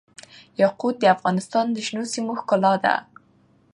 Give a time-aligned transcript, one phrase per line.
[0.61, 2.95] یاقوت د افغانستان د شنو سیمو ښکلا ده.